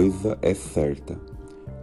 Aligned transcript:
coisa 0.00 0.38
é 0.40 0.54
certa: 0.54 1.20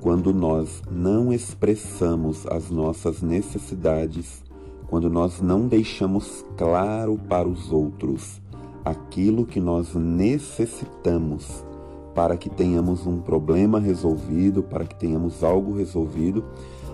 quando 0.02 0.34
nós 0.34 0.82
não 0.90 1.32
expressamos 1.32 2.48
as 2.48 2.72
nossas 2.72 3.22
necessidades, 3.22 4.44
quando 4.90 5.08
nós 5.08 5.40
não 5.40 5.68
deixamos 5.68 6.44
claro 6.58 7.20
para 7.30 7.48
os 7.48 7.72
outros 7.72 8.42
aquilo 8.84 9.46
que 9.46 9.60
nós 9.60 9.94
necessitamos 9.94 11.64
para 12.16 12.36
que 12.36 12.50
tenhamos 12.50 13.06
um 13.06 13.22
problema 13.22 13.80
resolvido, 13.80 14.64
para 14.64 14.84
que 14.84 14.96
tenhamos 14.96 15.44
algo 15.44 15.78
resolvido, 15.78 16.44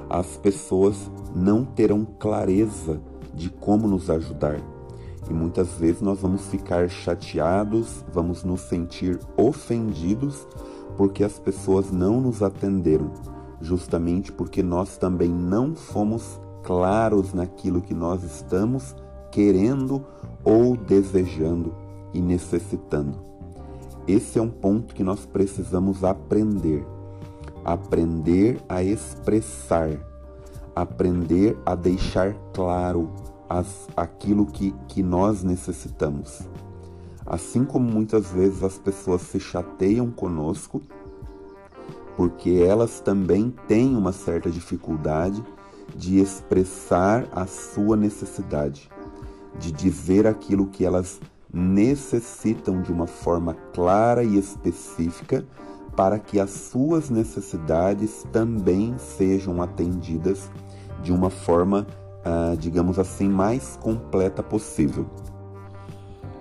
as 0.10 0.36
pessoas 0.36 1.10
não 1.34 1.64
terão 1.64 2.04
clareza 2.04 3.00
de 3.34 3.50
como 3.50 3.88
nos 3.88 4.10
ajudar. 4.10 4.60
E 5.30 5.34
muitas 5.34 5.70
vezes 5.76 6.02
nós 6.02 6.20
vamos 6.20 6.48
ficar 6.48 6.90
chateados, 6.90 8.04
vamos 8.12 8.44
nos 8.44 8.60
sentir 8.60 9.18
ofendidos 9.38 10.46
porque 10.98 11.24
as 11.24 11.40
pessoas 11.40 11.92
não 11.92 12.22
nos 12.22 12.42
atenderam, 12.42 13.12
justamente 13.62 14.32
porque 14.32 14.62
nós 14.62 14.98
também 14.98 15.30
não 15.30 15.76
fomos 15.76 16.40
claros 16.64 17.34
naquilo 17.34 17.82
que 17.82 17.94
nós 17.94 18.24
estamos 18.24 18.96
querendo 19.32 20.06
ou 20.44 20.78
desejando 20.78 21.76
e 22.14 22.22
necessitando. 22.22 23.18
Esse 24.08 24.38
é 24.38 24.42
um 24.42 24.50
ponto 24.50 24.94
que 24.94 25.04
nós 25.04 25.26
precisamos 25.26 26.04
aprender. 26.04 26.86
Aprender 27.64 28.60
a 28.68 28.84
expressar, 28.84 29.90
aprender 30.76 31.58
a 31.66 31.76
deixar 31.76 32.34
claro 32.54 33.10
as, 33.48 33.88
aquilo 33.96 34.46
que, 34.46 34.76
que 34.90 35.02
nós 35.02 35.44
necessitamos. 35.44 36.42
Assim 37.34 37.66
como 37.66 37.90
muitas 37.90 38.28
vezes 38.28 38.62
as 38.64 38.78
pessoas 38.78 39.24
se 39.24 39.40
chateiam 39.40 40.12
conosco, 40.12 40.84
porque 42.16 42.64
elas 42.64 43.00
também 43.00 43.52
têm 43.68 43.96
uma 43.96 44.12
certa 44.12 44.52
dificuldade 44.52 45.44
de 45.96 46.20
expressar 46.20 47.28
a 47.32 47.48
sua 47.48 47.98
necessidade, 47.98 48.88
de 49.58 49.72
dizer 49.72 50.28
aquilo 50.28 50.68
que 50.68 50.86
elas 50.86 51.20
necessitam 51.52 52.84
de 52.84 52.92
uma 52.92 53.08
forma 53.08 53.56
clara 53.74 54.24
e 54.24 54.38
específica 54.38 55.44
para 55.96 56.20
que 56.20 56.40
as 56.40 56.52
suas 56.52 57.10
necessidades 57.10 58.28
também 58.32 58.96
sejam 59.00 59.60
atendidas 59.60 60.52
de 61.02 61.12
uma 61.12 61.32
forma, 61.32 61.88
ah, 62.24 62.56
digamos 62.60 63.00
assim, 63.00 63.28
mais 63.28 63.76
completa 63.82 64.44
possível. 64.44 65.08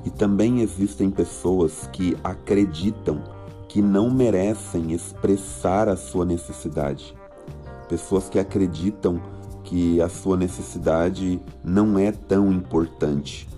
E 0.05 0.11
também 0.11 0.61
existem 0.61 1.11
pessoas 1.11 1.89
que 1.93 2.17
acreditam 2.25 3.23
que 3.69 3.81
não 3.81 4.11
merecem 4.11 4.93
expressar 4.93 5.89
a 5.89 5.97
sua 5.97 6.25
necessidade. 6.25 7.15
Pessoas 7.89 8.29
que 8.29 8.39
acreditam 8.39 9.21
que 9.65 10.01
a 10.03 10.09
sua 10.09 10.37
necessidade 10.37 11.41
não 11.65 11.99
é 11.99 12.11
tão 12.13 12.53
importante 12.53 13.49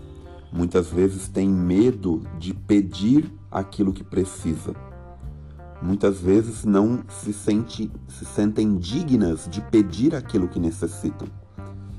muitas 0.54 0.86
vezes 0.86 1.28
têm 1.28 1.48
medo 1.48 2.22
de 2.38 2.54
pedir 2.54 3.28
aquilo 3.50 3.92
que 3.92 4.04
precisa. 4.04 4.72
Muitas 5.82 6.20
vezes 6.20 6.64
não 6.64 7.02
se, 7.08 7.32
sente, 7.32 7.90
se 8.06 8.24
sentem 8.24 8.76
dignas 8.76 9.48
de 9.50 9.60
pedir 9.60 10.14
aquilo 10.14 10.46
que 10.46 10.60
necessitam. 10.60 11.26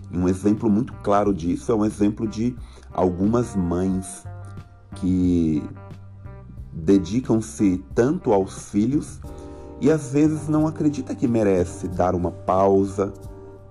Um 0.10 0.30
exemplo 0.30 0.70
muito 0.70 0.94
claro 1.04 1.34
disso 1.34 1.70
é 1.70 1.76
um 1.76 1.84
exemplo 1.84 2.26
de 2.26 2.56
algumas 2.94 3.58
mães 3.58 4.24
que 4.96 5.64
dedicam-se 6.74 7.84
tanto 7.94 8.34
aos 8.34 8.70
filhos 8.70 9.20
e 9.80 9.92
às 9.92 10.12
vezes 10.12 10.48
não 10.48 10.68
acredita 10.68 11.16
que 11.16 11.28
merece 11.28 11.88
dar 11.88 12.16
uma 12.16 12.32
pausa, 12.32 13.14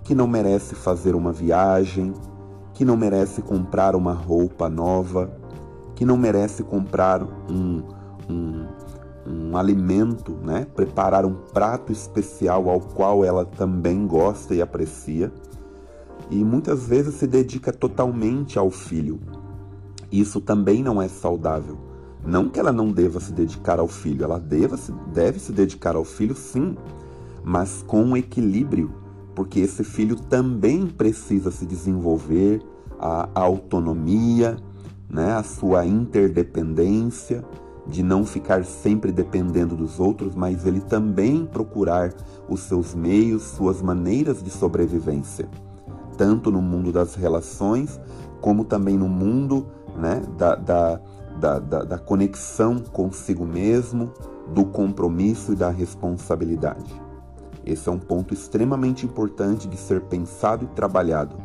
que 0.03 0.15
não 0.15 0.27
merece 0.27 0.75
fazer 0.75 1.15
uma 1.15 1.33
viagem, 1.33 2.13
que 2.73 2.85
não 2.85 2.97
merece 2.97 3.41
comprar 3.41 3.95
uma 3.97 4.13
roupa 4.13 4.69
nova, 4.69 5.33
que 5.95 6.05
não 6.05 6.17
merece 6.17 6.63
comprar 6.63 7.23
um, 7.23 7.83
um, 8.29 8.67
um 9.27 9.57
alimento, 9.57 10.33
né? 10.43 10.67
preparar 10.75 11.25
um 11.25 11.35
prato 11.35 11.93
especial 11.93 12.69
ao 12.69 12.81
qual 12.81 13.25
ela 13.25 13.45
também 13.45 14.07
gosta 14.07 14.55
e 14.55 14.61
aprecia. 14.61 15.33
E 16.31 16.45
muitas 16.45 16.87
vezes 16.87 17.15
se 17.15 17.27
dedica 17.27 17.73
totalmente 17.73 18.59
ao 18.59 18.71
filho. 18.71 19.21
Isso 20.11 20.41
também 20.41 20.83
não 20.83 21.01
é 21.01 21.09
saudável. 21.09 21.79
Não 22.25 22.49
que 22.49 22.59
ela 22.59 22.73
não 22.73 22.91
deva 22.91 23.21
se 23.21 23.33
dedicar 23.33 23.79
ao 23.79 23.89
filho, 23.89 24.25
ela 24.25 24.39
deva, 24.39 24.79
deve 25.13 25.39
se 25.39 25.53
dedicar 25.53 25.95
ao 25.95 26.05
filho 26.05 26.35
sim, 26.35 26.75
mas 27.45 27.85
com 27.87 28.17
equilíbrio 28.17 29.05
porque 29.35 29.61
esse 29.61 29.83
filho 29.83 30.17
também 30.17 30.87
precisa 30.87 31.51
se 31.51 31.67
desenvolver 31.67 32.63
a 32.99 33.29
autonomia, 33.35 34.57
né, 35.09 35.33
a 35.33 35.43
sua 35.43 35.85
interdependência, 35.85 37.45
de 37.87 38.03
não 38.03 38.25
ficar 38.25 38.65
sempre 38.65 39.13
dependendo 39.13 39.77
dos 39.77 40.01
outros, 40.01 40.35
mas 40.35 40.65
ele 40.65 40.81
também 40.81 41.45
procurar 41.45 42.15
os 42.49 42.61
seus 42.61 42.95
meios, 42.95 43.43
suas 43.43 43.83
maneiras 43.83 44.43
de 44.43 44.49
sobrevivência, 44.49 45.47
tanto 46.17 46.51
no 46.51 46.61
mundo 46.61 46.93
das 46.93 47.15
relações, 47.15 48.01
como 48.41 48.65
também 48.65 48.97
no 48.97 49.09
mundo 49.09 49.67
né, 49.97 50.23
da, 50.37 50.55
da, 50.55 51.01
da, 51.39 51.59
da, 51.59 51.99
conexão 51.99 52.79
consigo 52.79 53.45
mesmo, 53.45 54.13
do 54.53 54.65
compromisso 54.65 55.53
e 55.53 55.57
da 55.57 55.71
responsabilidade. 55.71 57.03
Esse 57.65 57.89
é 57.89 57.93
um 57.93 57.99
ponto 57.99 58.35
extremamente 58.35 59.07
importante 59.07 59.67
de 59.67 59.77
ser 59.77 60.03
pensado 60.03 60.65
e 60.65 60.69
trabalhado. 60.69 61.37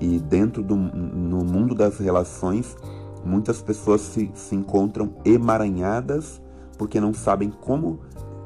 E 0.00 0.18
dentro 0.18 0.62
do 0.62 0.74
no 0.74 1.44
mundo 1.44 1.74
das 1.74 1.98
relações, 1.98 2.74
muitas 3.22 3.60
pessoas 3.60 4.00
se, 4.00 4.30
se 4.34 4.54
encontram 4.54 5.12
emaranhadas 5.24 6.40
porque 6.78 6.98
não 6.98 7.12
sabem 7.12 7.50
como, 7.50 8.00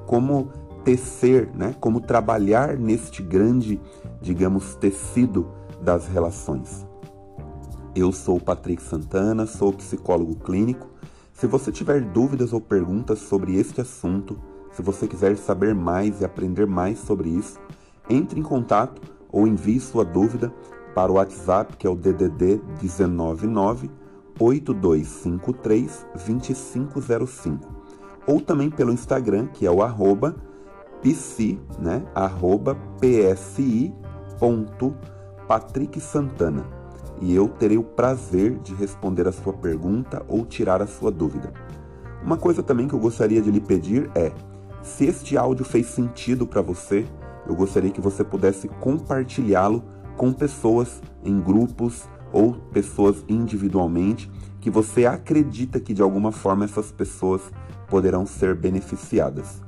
como 0.07 0.49
tecer, 0.85 1.49
né? 1.55 1.75
como 1.81 2.01
trabalhar 2.01 2.77
neste 2.77 3.23
grande, 3.23 3.81
digamos, 4.21 4.75
tecido 4.77 5.51
das 5.81 6.07
relações. 6.07 6.87
Eu 7.97 8.13
sou 8.13 8.39
Patrick 8.39 8.83
Santana, 8.83 9.47
sou 9.47 9.73
psicólogo 9.73 10.37
clínico. 10.37 10.89
Se 11.33 11.47
você 11.47 11.73
tiver 11.73 12.01
dúvidas 12.01 12.53
ou 12.53 12.61
perguntas 12.61 13.19
sobre 13.21 13.57
este 13.57 13.81
assunto, 13.81 14.39
se 14.73 14.83
você 14.83 15.07
quiser 15.07 15.37
saber 15.37 15.75
mais 15.75 16.21
e 16.21 16.25
aprender 16.25 16.67
mais 16.67 16.99
sobre 16.99 17.29
isso, 17.31 17.59
entre 18.09 18.39
em 18.39 18.43
contato 18.43 19.01
ou 19.33 19.47
envie 19.47 19.81
sua 19.81 20.05
dúvida 20.05 20.53
para 20.95 21.11
o 21.11 21.15
WhatsApp, 21.15 21.77
que 21.77 21.87
é 21.87 21.91
o 21.91 21.97
DDD 21.97 22.61
199 22.81 23.91
8253 24.39 26.07
2505, 26.15 27.69
ou 28.27 28.41
também 28.41 28.71
pelo 28.71 28.93
Instagram, 28.93 29.47
que 29.47 29.67
é 29.67 29.71
o 29.71 29.83
arroba 29.83 30.35
psi, 31.05 31.61
né? 31.79 32.03
arroba. 32.15 32.77
E 37.21 37.35
eu 37.35 37.49
terei 37.49 37.77
o 37.77 37.85
prazer 37.85 38.59
de 38.61 38.75
responder 38.75 39.29
a 39.29 39.33
sua 39.33 39.53
pergunta 39.53 40.25
ou 40.27 40.47
tirar 40.47 40.81
a 40.81 40.87
sua 40.87 41.11
dúvida. 41.11 41.53
Uma 42.25 42.39
coisa 42.39 42.63
também 42.63 42.89
que 42.89 42.95
eu 42.95 42.99
gostaria 42.99 43.43
de 43.43 43.51
lhe 43.51 43.61
pedir 43.61 44.11
é 44.15 44.33
se 44.83 45.05
este 45.05 45.37
áudio 45.37 45.65
fez 45.65 45.87
sentido 45.87 46.47
para 46.47 46.63
você, 46.63 47.07
eu 47.47 47.55
gostaria 47.55 47.91
que 47.91 48.01
você 48.01 48.25
pudesse 48.25 48.69
compartilhá-lo 48.69 49.85
com 50.17 50.33
pessoas 50.33 51.03
em 51.23 51.39
grupos 51.39 52.09
ou 52.33 52.55
pessoas 52.73 53.23
individualmente 53.29 54.31
que 54.61 54.71
você 54.71 55.05
acredita 55.05 55.79
que 55.79 55.93
de 55.93 56.01
alguma 56.01 56.33
forma 56.33 56.65
essas 56.65 56.91
pessoas 56.91 57.43
poderão 57.89 58.25
ser 58.25 58.55
beneficiadas. 58.55 59.63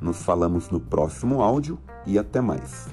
Nos 0.00 0.22
falamos 0.22 0.70
no 0.70 0.80
próximo 0.80 1.42
áudio 1.42 1.78
e 2.06 2.18
até 2.18 2.40
mais. 2.40 2.88